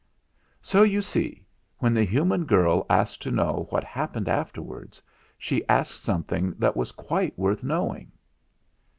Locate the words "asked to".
2.89-3.29